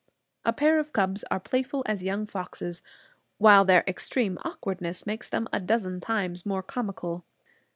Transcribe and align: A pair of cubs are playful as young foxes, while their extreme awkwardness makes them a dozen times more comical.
A 0.43 0.51
pair 0.51 0.79
of 0.79 0.93
cubs 0.93 1.23
are 1.29 1.39
playful 1.39 1.83
as 1.85 2.01
young 2.03 2.25
foxes, 2.25 2.81
while 3.37 3.65
their 3.65 3.83
extreme 3.87 4.39
awkwardness 4.43 5.05
makes 5.05 5.29
them 5.29 5.47
a 5.53 5.59
dozen 5.59 5.99
times 6.01 6.43
more 6.43 6.63
comical. 6.63 7.23